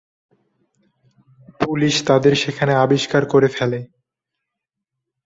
Police 1.59 1.95
তাদের 2.05 2.33
সেখানে 2.35 2.73
আবিষ্কার 2.75 3.23
করে 3.25 3.47
ফেলে। 3.47 3.79